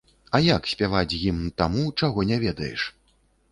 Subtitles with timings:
[0.37, 2.89] А як спяваць гімн таму, чаго не ведаеш?